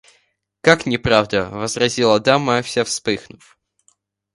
[0.61, 3.59] –Как неправда!– возразила дама, вся вспыхнув.